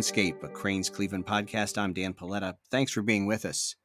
[0.00, 1.76] Landscape, a Crain's Cleveland podcast.
[1.76, 2.54] I'm Dan Paletta.
[2.70, 3.76] Thanks for being with us.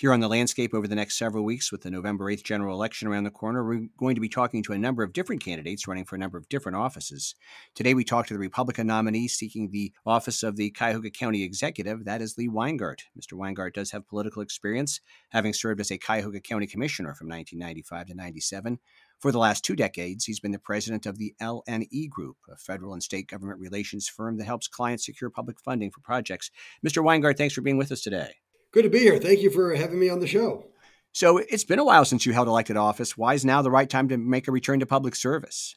[0.00, 3.06] Here on The Landscape over the next several weeks, with the November 8th general election
[3.06, 6.06] around the corner, we're going to be talking to a number of different candidates running
[6.06, 7.34] for a number of different offices.
[7.74, 12.06] Today, we talk to the Republican nominee seeking the office of the Cuyahoga County Executive.
[12.06, 13.00] That is Lee Weingart.
[13.14, 13.34] Mr.
[13.34, 15.00] Weingart does have political experience,
[15.32, 18.78] having served as a Cuyahoga County Commissioner from 1995 to 97.
[19.18, 22.94] For the last two decades, he's been the president of the LNE Group, a federal
[22.94, 26.50] and state government relations firm that helps clients secure public funding for projects.
[26.82, 27.04] Mr.
[27.04, 28.36] Weingart, thanks for being with us today.
[28.72, 29.18] Good to be here.
[29.18, 30.66] Thank you for having me on the show.
[31.12, 33.18] So it's been a while since you held elected office.
[33.18, 35.74] Why is now the right time to make a return to public service?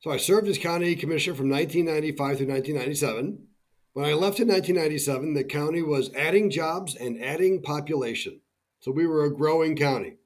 [0.00, 3.46] So I served as county commissioner from 1995 through 1997.
[3.94, 8.42] When I left in 1997, the county was adding jobs and adding population.
[8.80, 10.16] So we were a growing county.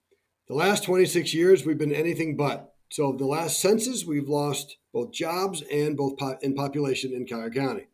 [0.49, 2.75] The last 26 years, we've been anything but.
[2.91, 7.61] So the last census, we've lost both jobs and both po- in population in Cuyahoga
[7.61, 7.87] County.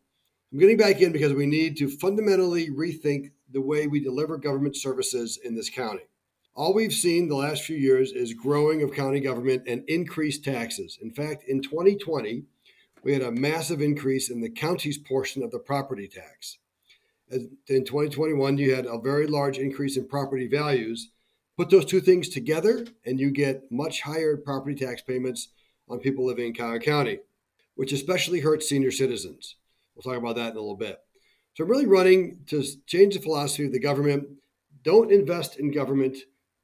[0.51, 4.75] I'm getting back in because we need to fundamentally rethink the way we deliver government
[4.75, 6.03] services in this county.
[6.55, 10.97] All we've seen the last few years is growing of county government and increased taxes.
[11.01, 12.43] In fact, in 2020,
[13.03, 16.57] we had a massive increase in the county's portion of the property tax.
[17.29, 21.09] In 2021, you had a very large increase in property values
[21.57, 25.49] Put those two things together, and you get much higher property tax payments
[25.89, 27.19] on people living in Cuyahoga County,
[27.73, 29.55] which especially hurts senior citizens.
[29.95, 30.99] We'll talk about that in a little bit.
[31.57, 34.27] So I'm really running to change the philosophy of the government.
[34.83, 36.15] Don't invest in government.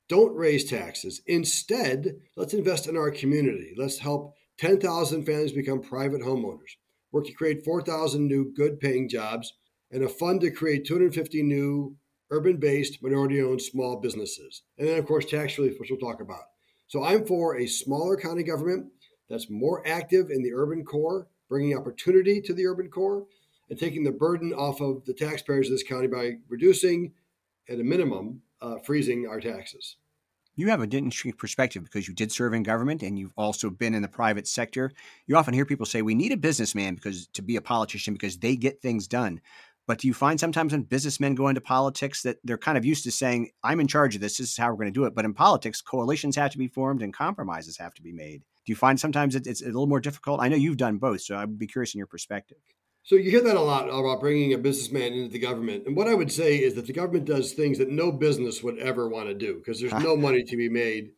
[0.07, 1.19] Don't raise taxes.
[1.25, 3.73] Instead, let's invest in our community.
[3.75, 6.77] Let's help 10,000 families become private homeowners.
[7.11, 9.51] Work to create 4,000 new good paying jobs
[9.89, 11.95] and a fund to create 250 new
[12.29, 14.61] urban based, minority owned small businesses.
[14.77, 16.43] And then, of course, tax relief, which we'll talk about.
[16.85, 18.91] So I'm for a smaller county government
[19.27, 23.25] that's more active in the urban core, bringing opportunity to the urban core,
[23.69, 27.13] and taking the burden off of the taxpayers of this county by reducing,
[27.69, 29.97] at a minimum, uh, freezing our taxes.
[30.55, 33.95] You have a interesting perspective because you did serve in government and you've also been
[33.95, 34.91] in the private sector.
[35.25, 38.37] You often hear people say we need a businessman because to be a politician because
[38.37, 39.41] they get things done.
[39.87, 43.03] But do you find sometimes when businessmen go into politics that they're kind of used
[43.03, 45.15] to saying, I'm in charge of this, this is how we're going to do it.
[45.15, 48.43] But in politics, coalitions have to be formed and compromises have to be made.
[48.65, 50.39] Do you find sometimes it's a little more difficult?
[50.39, 52.59] I know you've done both, so I'd be curious in your perspective.
[53.05, 55.85] So you hear that a lot about bringing a businessman into the government.
[55.85, 58.79] And what I would say is that the government does things that no business would
[58.79, 61.11] ever want to do because there's no money to be made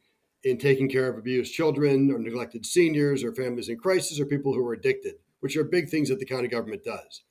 [0.43, 4.51] in taking care of abused children or neglected seniors or families in crisis or people
[4.51, 7.21] who are addicted, which are big things that the county government does.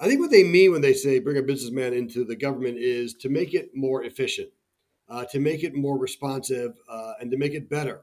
[0.00, 3.14] I think what they mean when they say bring a businessman into the government is
[3.14, 4.50] to make it more efficient,
[5.08, 8.02] uh, to make it more responsive, uh, and to make it better.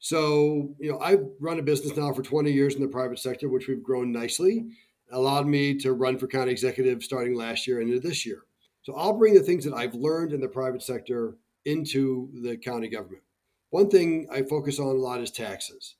[0.00, 3.48] So, you know, I've run a business now for 20 years in the private sector,
[3.48, 4.66] which we've grown nicely,
[5.12, 8.42] allowed me to run for county executive starting last year and into this year.
[8.82, 12.88] So I'll bring the things that I've learned in the private sector into the county
[12.88, 13.22] government.
[13.70, 15.96] One thing I focus on a lot is taxes.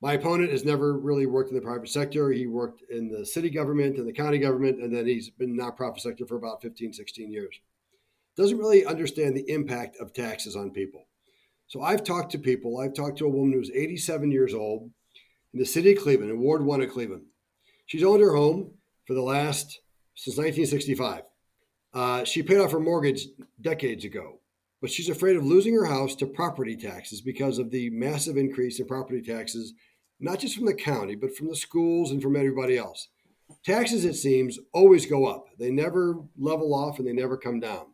[0.00, 2.30] My opponent has never really worked in the private sector.
[2.30, 6.00] He worked in the city government and the county government, and then he's been nonprofit
[6.00, 7.58] sector for about 15, 16 years.
[8.36, 11.06] Doesn't really understand the impact of taxes on people.
[11.66, 12.78] So I've talked to people.
[12.78, 14.90] I've talked to a woman who's 87 years old
[15.52, 17.24] in the city of Cleveland, in Ward 1 of Cleveland.
[17.88, 18.70] She's owned her home
[19.06, 19.80] for the last,
[20.14, 21.22] since 1965.
[21.94, 23.26] Uh, she paid off her mortgage
[23.60, 24.40] decades ago,
[24.80, 28.78] but she's afraid of losing her house to property taxes because of the massive increase
[28.78, 29.72] in property taxes
[30.20, 33.08] not just from the county, but from the schools and from everybody else.
[33.64, 35.46] Taxes, it seems, always go up.
[35.58, 37.86] They never level off and they never come down.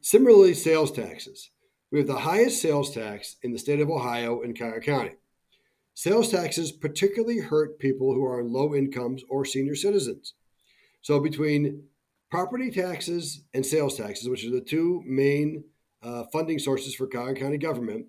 [0.00, 1.50] Similarly, sales taxes.
[1.92, 5.12] We have the highest sales tax in the state of Ohio in Cuyahoga County.
[5.94, 10.34] Sales taxes particularly hurt people who are low incomes or senior citizens.
[11.02, 11.84] So, between
[12.30, 15.64] property taxes and sales taxes, which are the two main
[16.02, 18.06] uh, funding sources for Cuyahoga County government,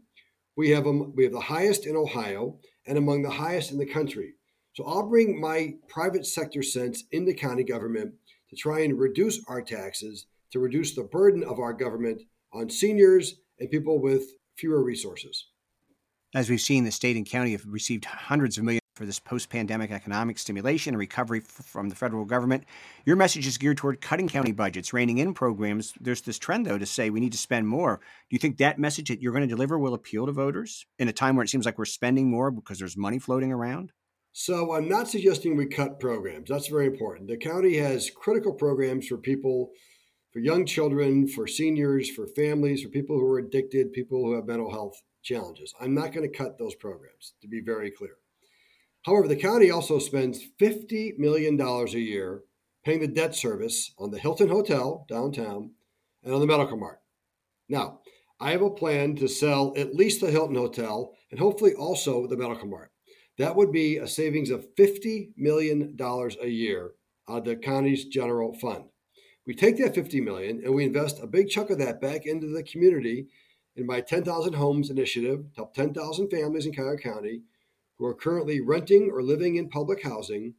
[0.55, 3.85] we have, them, we have the highest in Ohio and among the highest in the
[3.85, 4.35] country.
[4.73, 8.13] So I'll bring my private sector sense into county government
[8.49, 12.21] to try and reduce our taxes, to reduce the burden of our government
[12.53, 14.23] on seniors and people with
[14.55, 15.47] fewer resources.
[16.35, 19.49] As we've seen, the state and county have received hundreds of millions for this post
[19.49, 22.63] pandemic economic stimulation and recovery f- from the federal government.
[23.05, 25.93] Your message is geared toward cutting county budgets, reining in programs.
[25.99, 27.97] There's this trend, though, to say we need to spend more.
[27.97, 31.07] Do you think that message that you're going to deliver will appeal to voters in
[31.07, 33.91] a time where it seems like we're spending more because there's money floating around?
[34.31, 36.49] So I'm not suggesting we cut programs.
[36.49, 37.29] That's very important.
[37.29, 39.69] The county has critical programs for people,
[40.33, 44.47] for young children, for seniors, for families, for people who are addicted, people who have
[44.47, 45.73] mental health challenges.
[45.79, 48.15] I'm not going to cut those programs, to be very clear.
[49.05, 52.41] However, the county also spends $50 million a year
[52.83, 55.71] paying the debt service on the Hilton Hotel downtown
[56.23, 56.99] and on the Medical Mart.
[57.69, 57.99] Now,
[58.39, 62.37] I have a plan to sell at least the Hilton Hotel and hopefully also the
[62.37, 62.91] Medical Mart.
[63.37, 66.91] That would be a savings of $50 million a year
[67.29, 68.85] out of the county's general fund.
[69.45, 72.47] We take that 50 million and we invest a big chunk of that back into
[72.47, 73.27] the community
[73.75, 77.41] in my 10,000 homes initiative to help 10,000 families in Cuyahoga County
[77.97, 80.55] who are currently renting or living in public housing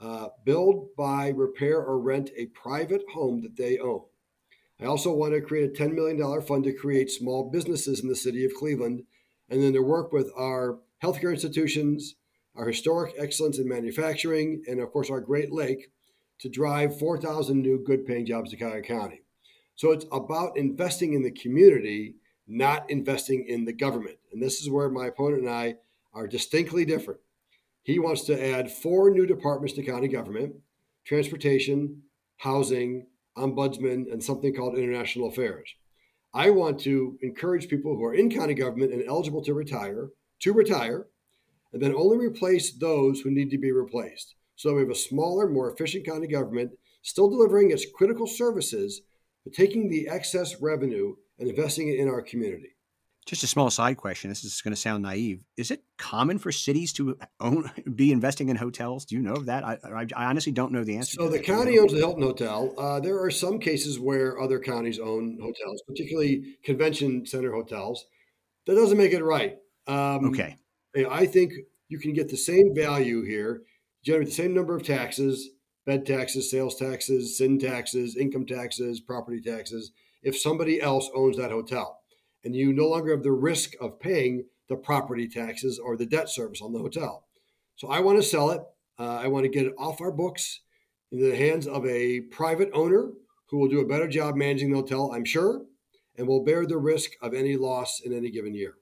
[0.00, 4.02] uh, build, buy, repair, or rent a private home that they own.
[4.80, 8.16] I also want to create a $10 million fund to create small businesses in the
[8.16, 9.04] city of Cleveland
[9.48, 12.16] and then to work with our healthcare institutions,
[12.54, 15.90] our historic excellence in manufacturing, and of course our Great Lake
[16.40, 19.22] to drive 4,000 new good paying jobs to Cuyahoga County.
[19.74, 22.16] So it's about investing in the community,
[22.46, 24.18] not investing in the government.
[24.32, 25.76] And this is where my opponent and I
[26.14, 27.20] are distinctly different.
[27.82, 30.54] He wants to add four new departments to county government
[31.04, 32.02] transportation,
[32.38, 33.06] housing,
[33.38, 35.72] ombudsman, and something called international affairs.
[36.34, 40.08] I want to encourage people who are in county government and eligible to retire
[40.40, 41.06] to retire,
[41.72, 44.34] and then only replace those who need to be replaced.
[44.56, 46.72] So we have a smaller, more efficient county government,
[47.02, 49.02] still delivering its critical services,
[49.44, 52.76] but taking the excess revenue and investing it in our community.
[53.26, 54.30] Just a small side question.
[54.30, 55.42] This is going to sound naive.
[55.56, 59.04] Is it common for cities to own, be investing in hotels?
[59.04, 59.64] Do you know of that?
[59.64, 61.16] I, I, I honestly don't know the answer.
[61.18, 62.72] So the county owns the Hilton Hotel.
[62.78, 68.06] Uh, there are some cases where other counties own hotels, particularly convention center hotels.
[68.66, 69.56] That doesn't make it right.
[69.88, 70.56] Um, okay.
[71.10, 71.52] I think
[71.88, 73.62] you can get the same value here,
[74.06, 75.50] generate the same number of taxes,
[75.84, 79.90] bed taxes, sales taxes, sin taxes, income taxes, property taxes,
[80.22, 81.98] if somebody else owns that hotel.
[82.44, 86.28] And you no longer have the risk of paying the property taxes or the debt
[86.28, 87.26] service on the hotel.
[87.74, 88.60] So I want to sell it.
[88.96, 90.60] Uh, I want to get it off our books
[91.10, 93.10] into the hands of a private owner
[93.50, 95.62] who will do a better job managing the hotel, I'm sure,
[96.16, 98.74] and will bear the risk of any loss in any given year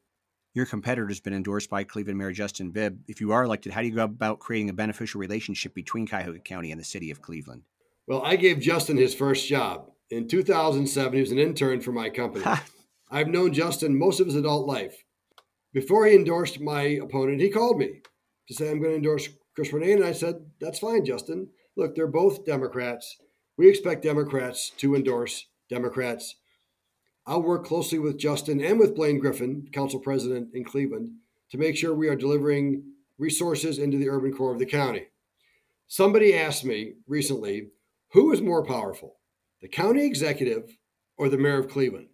[0.54, 3.00] your competitor has been endorsed by Cleveland Mayor Justin Bibb.
[3.08, 6.38] If you are elected, how do you go about creating a beneficial relationship between Cuyahoga
[6.38, 7.62] County and the city of Cleveland?
[8.06, 9.90] Well, I gave Justin his first job.
[10.10, 12.44] In 2007, he was an intern for my company.
[13.10, 15.04] I've known Justin most of his adult life.
[15.72, 18.02] Before he endorsed my opponent, he called me
[18.46, 19.96] to say, I'm going to endorse Chris Ronayne.
[19.96, 21.48] And I said, That's fine, Justin.
[21.76, 23.16] Look, they're both Democrats.
[23.56, 26.36] We expect Democrats to endorse Democrats.
[27.26, 31.12] I'll work closely with Justin and with Blaine Griffin, council president in Cleveland,
[31.50, 32.82] to make sure we are delivering
[33.18, 35.06] resources into the urban core of the county.
[35.86, 37.68] Somebody asked me recently,
[38.12, 39.16] who is more powerful,
[39.62, 40.76] the county executive
[41.16, 42.08] or the mayor of Cleveland?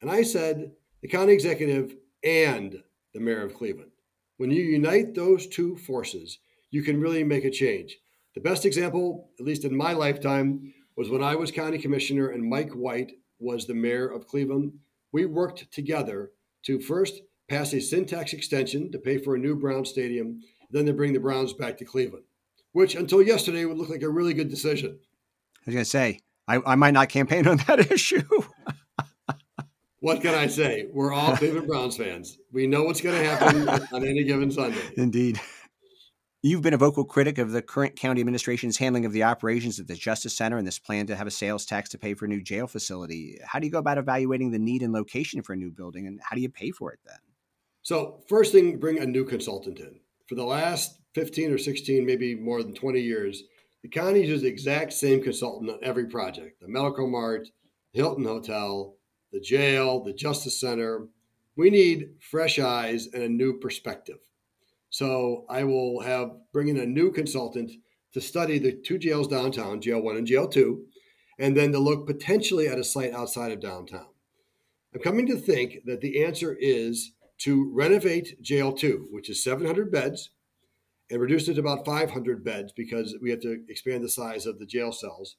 [0.00, 0.72] And I said,
[1.02, 2.82] the county executive and
[3.14, 3.90] the mayor of Cleveland.
[4.36, 6.38] When you unite those two forces,
[6.70, 7.98] you can really make a change.
[8.34, 12.48] The best example, at least in my lifetime, was when I was county commissioner and
[12.48, 14.72] Mike White was the mayor of Cleveland.
[15.12, 16.30] We worked together
[16.64, 20.40] to first pass a sin tax extension to pay for a new Brown stadium,
[20.70, 22.24] then to bring the Browns back to Cleveland,
[22.72, 24.98] which until yesterday would look like a really good decision.
[25.56, 28.22] I was going to say, I, I might not campaign on that issue.
[29.98, 30.86] what can I say?
[30.92, 32.38] We're all Cleveland Browns fans.
[32.52, 34.82] We know what's going to happen on any given Sunday.
[34.96, 35.40] Indeed.
[36.42, 39.88] You've been a vocal critic of the current county administration's handling of the operations at
[39.88, 42.28] the Justice Center and this plan to have a sales tax to pay for a
[42.28, 43.38] new jail facility.
[43.44, 46.18] How do you go about evaluating the need and location for a new building, and
[46.22, 47.18] how do you pay for it then?
[47.82, 50.00] So, first thing, bring a new consultant in.
[50.28, 53.42] For the last 15 or 16, maybe more than 20 years,
[53.82, 57.50] the county uses the exact same consultant on every project the Medical Mart,
[57.92, 58.94] Hilton Hotel,
[59.30, 61.06] the jail, the Justice Center.
[61.54, 64.20] We need fresh eyes and a new perspective.
[64.90, 67.70] So I will have bring in a new consultant
[68.12, 70.84] to study the two jails downtown, jail one and jail two,
[71.38, 74.08] and then to look potentially at a site outside of downtown.
[74.92, 79.92] I'm coming to think that the answer is to renovate jail two, which is 700
[79.92, 80.30] beds,
[81.08, 84.58] and reduce it to about 500 beds because we have to expand the size of
[84.58, 85.36] the jail cells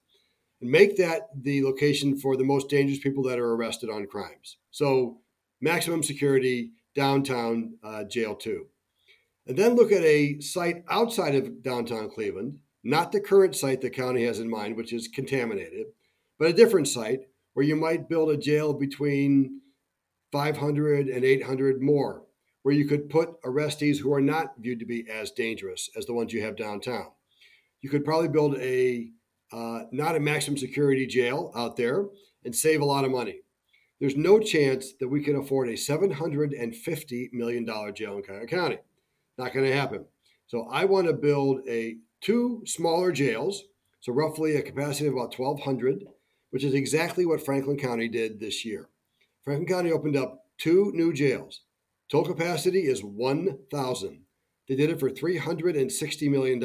[0.61, 4.57] and make that the location for the most dangerous people that are arrested on crimes.
[4.71, 5.19] So
[5.59, 8.67] maximum security downtown uh, jail two
[9.51, 13.89] and then look at a site outside of downtown Cleveland, not the current site the
[13.89, 15.87] county has in mind, which is contaminated,
[16.39, 19.59] but a different site where you might build a jail between
[20.31, 22.23] 500 and 800 more,
[22.63, 26.13] where you could put arrestees who are not viewed to be as dangerous as the
[26.13, 27.07] ones you have downtown.
[27.81, 29.09] You could probably build a
[29.51, 32.05] uh, not a maximum security jail out there
[32.45, 33.41] and save a lot of money.
[33.99, 38.77] There's no chance that we can afford a $750 million jail in Cuyahoga County.
[39.37, 40.05] Not going to happen.
[40.47, 43.63] So I want to build a two smaller jails,
[44.01, 46.05] So, roughly a capacity of about 1,200,
[46.49, 48.89] which is exactly what Franklin County did this year.
[49.43, 51.61] Franklin County opened up two new jails.
[52.09, 54.21] Total capacity is 1,000.
[54.67, 56.63] They did it for $360 million,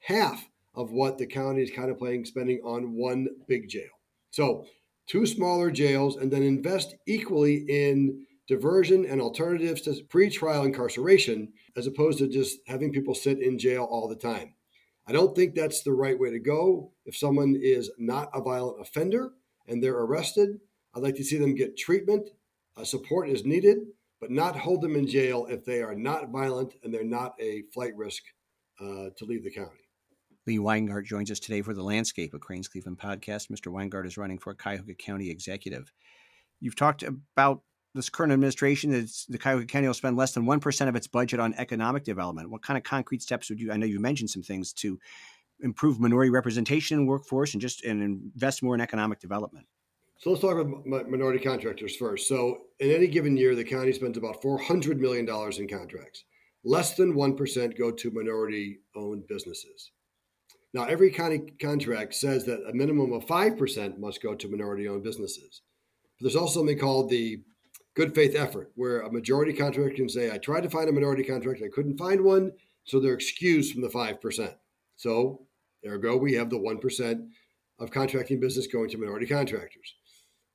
[0.00, 3.90] half of what the county is kind of contemplating spending on one big jail.
[4.30, 4.66] So,
[5.06, 11.86] two smaller jails, and then invest equally in diversion and alternatives to pre-trial incarceration as
[11.86, 14.54] opposed to just having people sit in jail all the time.
[15.06, 16.92] I don't think that's the right way to go.
[17.04, 19.32] If someone is not a violent offender
[19.66, 20.60] and they're arrested,
[20.94, 22.30] I'd like to see them get treatment.
[22.76, 23.78] Uh, support is needed,
[24.20, 27.62] but not hold them in jail if they are not violent and they're not a
[27.72, 28.22] flight risk
[28.80, 29.78] uh, to leave the county.
[30.46, 33.48] Lee Weingart joins us today for the Landscape of Crain's Cleveland podcast.
[33.50, 33.72] Mr.
[33.72, 35.92] Weingart is running for Cuyahoga County Executive.
[36.60, 37.62] You've talked about
[37.94, 41.40] this current administration that the Cuyahoga County will spend less than 1% of its budget
[41.40, 42.50] on economic development.
[42.50, 44.98] What kind of concrete steps would you, I know you mentioned some things to
[45.60, 49.66] improve minority representation in workforce and just and invest more in economic development?
[50.18, 52.28] So let's talk about minority contractors first.
[52.28, 56.24] So in any given year, the county spends about $400 million in contracts.
[56.64, 59.90] Less than 1% go to minority owned businesses.
[60.74, 65.02] Now, every county contract says that a minimum of 5% must go to minority owned
[65.02, 65.62] businesses.
[66.18, 67.42] But there's also something called the
[67.94, 71.24] good faith effort, where a majority contractor can say, I tried to find a minority
[71.24, 72.52] contractor, I couldn't find one,
[72.84, 74.54] so they're excused from the 5%.
[74.96, 75.46] So,
[75.86, 77.28] ergo, we have the 1%
[77.78, 79.94] of contracting business going to minority contractors.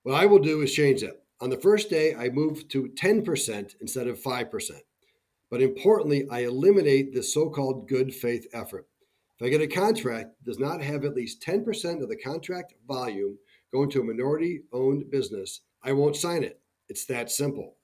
[0.03, 1.21] What I will do is change that.
[1.41, 4.71] On the first day, I move to 10% instead of 5%.
[5.49, 8.87] But importantly, I eliminate the so called good faith effort.
[9.39, 12.73] If I get a contract that does not have at least 10% of the contract
[12.87, 13.37] volume
[13.71, 16.59] going to a minority owned business, I won't sign it.
[16.89, 17.75] It's that simple.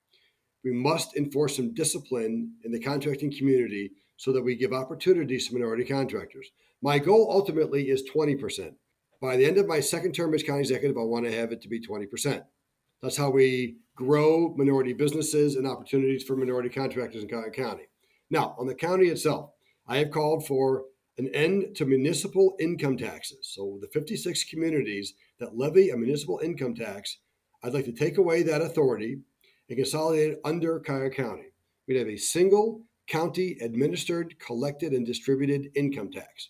[0.63, 5.53] We must enforce some discipline in the contracting community so that we give opportunities to
[5.53, 6.51] minority contractors.
[6.81, 8.73] My goal ultimately is 20%.
[9.21, 11.61] By the end of my second term as county executive, I want to have it
[11.61, 12.43] to be 20%.
[13.01, 17.83] That's how we grow minority businesses and opportunities for minority contractors in Cuyahoga County.
[18.29, 19.51] Now, on the county itself,
[19.87, 20.85] I have called for
[21.17, 23.49] an end to municipal income taxes.
[23.53, 27.17] So, the 56 communities that levy a municipal income tax,
[27.63, 29.19] I'd like to take away that authority
[29.69, 31.53] and consolidate it under Cuyahoga County.
[31.87, 36.49] We'd have a single county administered, collected, and distributed income tax.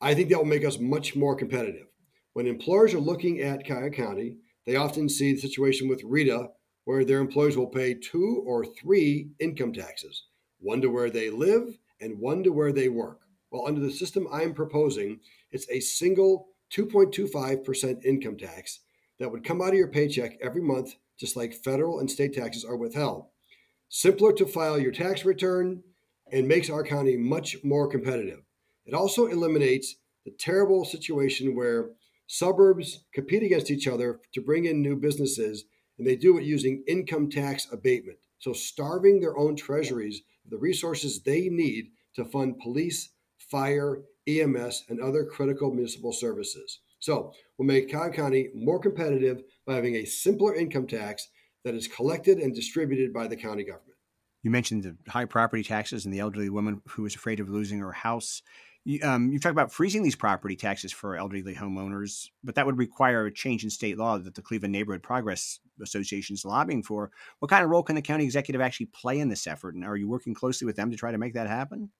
[0.00, 1.86] I think that will make us much more competitive.
[2.32, 4.36] When employers are looking at Cuyahoga County,
[4.66, 6.48] they often see the situation with RITA,
[6.84, 10.24] where their employees will pay two or three income taxes
[10.58, 13.20] one to where they live and one to where they work.
[13.50, 15.20] Well, under the system I'm proposing,
[15.52, 18.80] it's a single 2.25% income tax
[19.20, 22.64] that would come out of your paycheck every month, just like federal and state taxes
[22.64, 23.26] are withheld.
[23.88, 25.82] Simpler to file your tax return
[26.32, 28.40] and makes our county much more competitive.
[28.86, 31.90] It also eliminates the terrible situation where
[32.26, 35.64] suburbs compete against each other to bring in new businesses,
[35.98, 38.18] and they do it using income tax abatement.
[38.38, 44.84] So, starving their own treasuries of the resources they need to fund police, fire, EMS,
[44.88, 46.78] and other critical municipal services.
[47.00, 51.28] So we'll make Cuyahoga County more competitive by having a simpler income tax
[51.64, 53.96] that is collected and distributed by the county government.
[54.42, 57.78] You mentioned the high property taxes and the elderly woman who was afraid of losing
[57.80, 58.42] her house.
[58.84, 62.78] You, um, you've talked about freezing these property taxes for elderly homeowners, but that would
[62.78, 67.10] require a change in state law that the Cleveland Neighborhood Progress Association is lobbying for.
[67.40, 69.74] What kind of role can the county executive actually play in this effort?
[69.74, 71.90] And are you working closely with them to try to make that happen?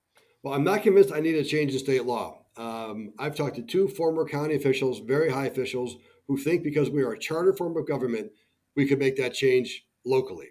[0.43, 2.39] Well, I'm not convinced I need a change in state law.
[2.61, 5.97] Um, I've talked to two former county officials, very high officials,
[6.29, 8.33] who think because we are a charter form of government,
[8.77, 10.49] we could make that change locally.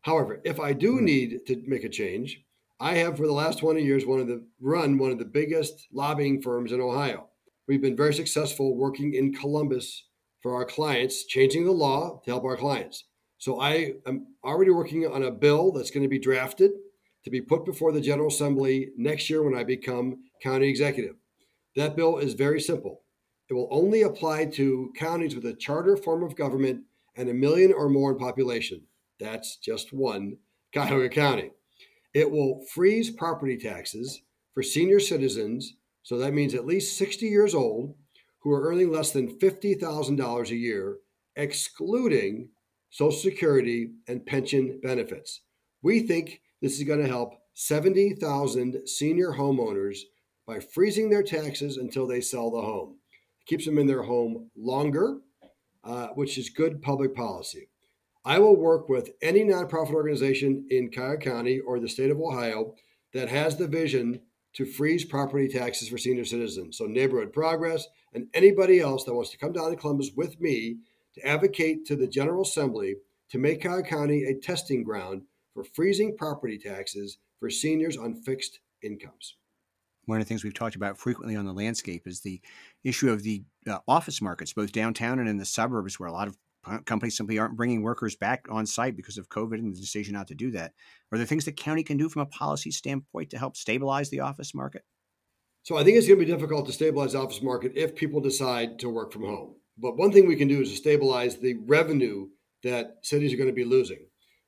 [0.00, 1.04] However, if I do hmm.
[1.04, 2.42] need to make a change,
[2.80, 5.86] I have for the last 20 years one of the run one of the biggest
[5.92, 7.28] lobbying firms in Ohio.
[7.68, 10.06] We've been very successful working in Columbus
[10.42, 13.04] for our clients, changing the law to help our clients.
[13.36, 16.70] So I am already working on a bill that's going to be drafted
[17.24, 21.16] to be put before the General Assembly next year when I become county executive.
[21.76, 23.02] That bill is very simple.
[23.48, 26.82] It will only apply to counties with a charter form of government
[27.16, 28.82] and a million or more in population.
[29.18, 30.36] That's just one,
[30.72, 31.50] Cuyahoga County.
[32.14, 34.22] It will freeze property taxes
[34.54, 37.94] for senior citizens, so that means at least 60 years old,
[38.40, 40.96] who are earning less than $50,000 a year,
[41.36, 42.48] excluding
[42.88, 45.42] Social Security and pension benefits.
[45.82, 49.98] We think this is going to help 70,000 senior homeowners
[50.50, 52.96] by freezing their taxes until they sell the home.
[53.40, 55.18] It keeps them in their home longer,
[55.84, 57.68] uh, which is good public policy.
[58.24, 62.74] I will work with any nonprofit organization in Cuyahoga County or the state of Ohio
[63.14, 64.22] that has the vision
[64.54, 66.78] to freeze property taxes for senior citizens.
[66.78, 70.78] So, Neighborhood Progress and anybody else that wants to come down to Columbus with me
[71.14, 72.96] to advocate to the General Assembly
[73.30, 75.22] to make Cuyahoga County a testing ground
[75.54, 79.36] for freezing property taxes for seniors on fixed incomes.
[80.10, 82.40] One of the things we've talked about frequently on the landscape is the
[82.82, 86.26] issue of the uh, office markets, both downtown and in the suburbs, where a lot
[86.26, 86.36] of
[86.84, 90.26] companies simply aren't bringing workers back on site because of COVID and the decision not
[90.26, 90.72] to do that.
[91.12, 94.18] Are there things the county can do from a policy standpoint to help stabilize the
[94.18, 94.82] office market?
[95.62, 98.20] So I think it's going to be difficult to stabilize the office market if people
[98.20, 99.54] decide to work from home.
[99.78, 102.26] But one thing we can do is to stabilize the revenue
[102.64, 104.04] that cities are going to be losing.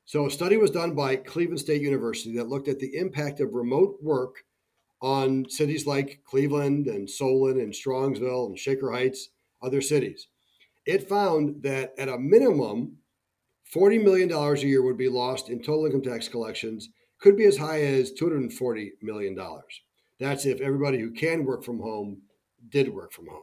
[0.07, 3.55] So a study was done by Cleveland State University that looked at the impact of
[3.55, 4.43] remote work
[5.03, 9.29] on cities like Cleveland and Solon and Strongsville and Shaker Heights,
[9.61, 10.29] other cities
[10.85, 12.99] it found that at a minimum,
[13.73, 17.57] $40 million a year would be lost in total income tax collections, could be as
[17.57, 19.39] high as $240 million.
[20.19, 22.23] That's if everybody who can work from home
[22.69, 23.43] did work from home.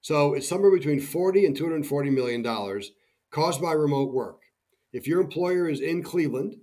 [0.00, 2.92] So it's somewhere between 40 and 240 million dollars
[3.30, 4.40] caused by remote work.
[4.92, 6.56] If your employer is in Cleveland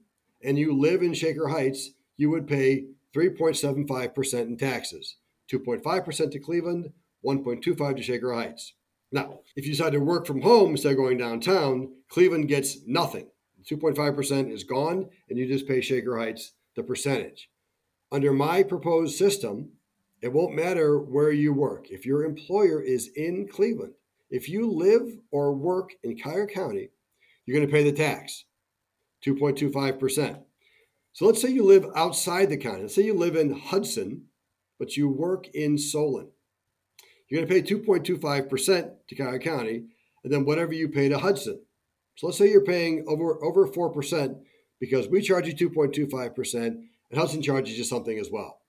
[0.43, 5.17] and you live in Shaker Heights, you would pay 3.75% in taxes,
[5.51, 6.91] 2.5% to Cleveland,
[7.25, 8.73] 1.25 to Shaker Heights.
[9.11, 13.27] Now, if you decide to work from home instead of going downtown, Cleveland gets nothing.
[13.69, 17.49] 2.5% is gone, and you just pay Shaker Heights the percentage.
[18.11, 19.71] Under my proposed system,
[20.21, 21.87] it won't matter where you work.
[21.89, 23.93] If your employer is in Cleveland,
[24.29, 26.89] if you live or work in Cuyahoga County,
[27.45, 28.45] you're going to pay the tax,
[29.25, 30.41] 2.25%.
[31.17, 32.83] So let's say you live outside the county.
[32.83, 34.25] Let's say you live in Hudson,
[34.77, 36.29] but you work in Solon.
[37.27, 39.85] You're going to pay 2.25% to Cuyahoga County,
[40.23, 41.59] and then whatever you pay to Hudson.
[42.17, 44.35] So let's say you're paying over over 4%
[44.79, 48.59] because we charge you 2.25% and Hudson charges you something as well.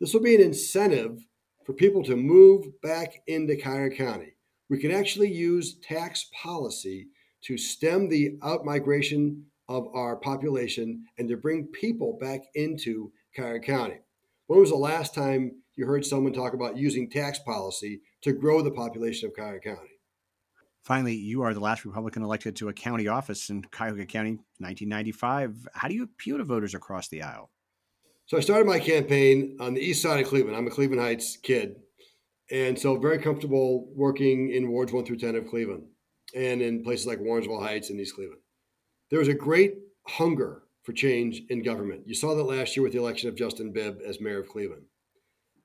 [0.00, 1.18] This will be an incentive
[1.66, 4.32] for people to move back into Cuyahoga County.
[4.70, 7.08] We can actually use tax policy
[7.42, 9.42] to stem the outmigration
[9.76, 13.98] of our population and to bring people back into Cuyahoga County.
[14.46, 18.62] When was the last time you heard someone talk about using tax policy to grow
[18.62, 19.88] the population of Cuyahoga County.
[20.84, 25.68] Finally, you are the last Republican elected to a county office in Cuyahoga County, 1995.
[25.74, 27.50] How do you appeal to voters across the aisle?
[28.26, 30.56] So I started my campaign on the east side of Cleveland.
[30.56, 31.76] I'm a Cleveland Heights kid.
[32.50, 35.84] And so very comfortable working in wards 1 through 10 of Cleveland
[36.34, 38.40] and in places like Warrensville Heights and East Cleveland.
[39.12, 39.74] There was a great
[40.06, 42.04] hunger for change in government.
[42.06, 44.86] You saw that last year with the election of Justin Bibb as mayor of Cleveland.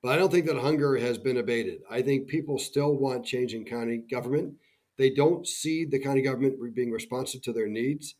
[0.02, 1.80] But I don't think that hunger has been abated.
[1.90, 4.56] I think people still want change in county government.
[4.98, 8.16] They don't see the county government being responsive to their needs.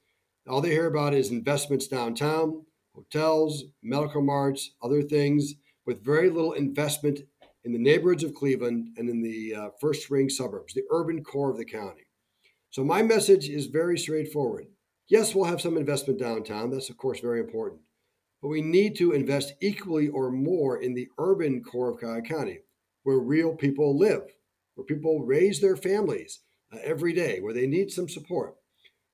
[0.48, 2.64] All they hear about is investments downtown,
[2.94, 7.20] hotels, medical marts, other things, with very little investment
[7.64, 11.50] in the neighborhoods of Cleveland and in the uh, first ring suburbs, the urban core
[11.50, 12.06] of the county.
[12.70, 14.68] So my message is very straightforward.
[15.08, 16.70] Yes, we'll have some investment downtown.
[16.70, 17.80] That's, of course, very important
[18.40, 22.58] but we need to invest equally or more in the urban core of Cuyahoga County,
[23.02, 24.22] where real people live,
[24.74, 26.40] where people raise their families
[26.72, 28.54] uh, every day, where they need some support.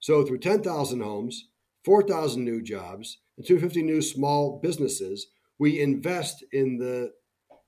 [0.01, 1.49] So, through 10,000 homes,
[1.85, 5.29] 4,000 new jobs, and 250 new small businesses,
[5.59, 7.13] we invest in the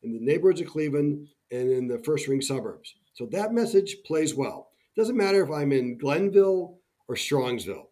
[0.03, 2.95] in the neighborhoods of Cleveland and in the first ring suburbs.
[3.15, 4.69] So that message plays well.
[4.97, 7.87] Doesn't matter if I'm in Glenville or Strongsville.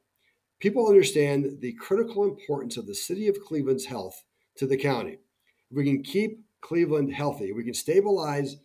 [0.65, 4.25] People understand the critical importance of the city of Cleveland's health
[4.57, 5.19] to the county.
[5.71, 8.57] If we can keep Cleveland healthy, we can stabilize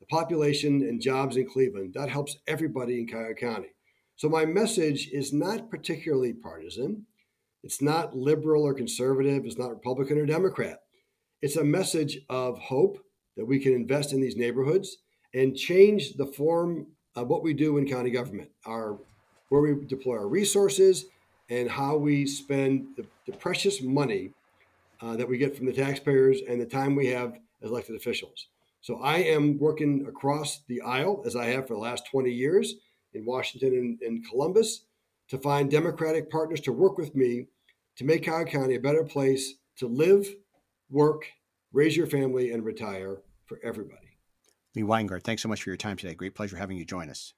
[0.00, 3.68] the population and jobs in Cleveland, that helps everybody in Cuyahoga County.
[4.16, 7.04] So my message is not particularly partisan.
[7.62, 9.44] It's not liberal or conservative.
[9.44, 10.78] It's not Republican or Democrat.
[11.42, 12.96] It's a message of hope
[13.36, 14.96] that we can invest in these neighborhoods
[15.34, 18.98] and change the form of what we do in county government, our
[19.50, 21.04] where we deploy our resources,
[21.52, 24.30] and how we spend the, the precious money
[25.02, 28.48] uh, that we get from the taxpayers and the time we have as elected officials.
[28.80, 32.76] So I am working across the aisle, as I have for the last 20 years
[33.12, 34.86] in Washington and, and Columbus,
[35.28, 37.46] to find Democratic partners to work with me
[37.96, 40.26] to make Cuyahoga County a better place to live,
[40.90, 41.26] work,
[41.72, 43.98] raise your family, and retire for everybody.
[44.74, 46.14] Lee Weingart, thanks so much for your time today.
[46.14, 47.34] Great pleasure having you join us.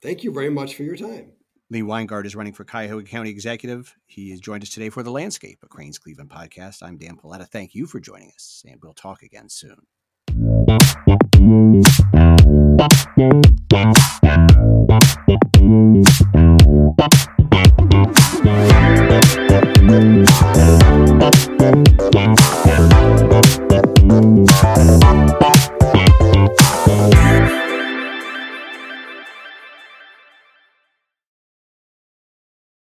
[0.00, 1.32] Thank you very much for your time.
[1.72, 3.96] Lee Weingart is running for Cuyahoga County Executive.
[4.06, 6.82] He has joined us today for the Landscape, a Crain's Cleveland podcast.
[6.82, 7.46] I'm Dan Paletta.
[7.46, 9.86] Thank you for joining us, and we'll talk again soon.